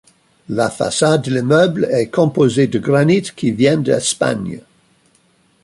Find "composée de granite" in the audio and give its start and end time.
2.09-3.35